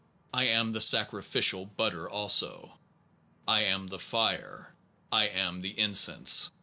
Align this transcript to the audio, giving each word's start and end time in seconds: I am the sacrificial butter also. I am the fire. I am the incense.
I 0.33 0.45
am 0.45 0.71
the 0.71 0.81
sacrificial 0.81 1.67
butter 1.67 2.09
also. 2.09 2.79
I 3.47 3.65
am 3.65 3.85
the 3.85 3.99
fire. 3.99 4.73
I 5.11 5.27
am 5.27 5.61
the 5.61 5.77
incense. 5.79 6.49